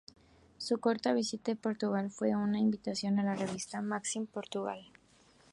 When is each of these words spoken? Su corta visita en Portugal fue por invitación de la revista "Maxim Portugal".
Su 0.57 0.79
corta 0.79 1.13
visita 1.13 1.51
en 1.51 1.57
Portugal 1.59 2.09
fue 2.09 2.31
por 2.31 2.55
invitación 2.57 3.17
de 3.17 3.21
la 3.21 3.35
revista 3.35 3.83
"Maxim 3.83 4.25
Portugal". 4.25 4.79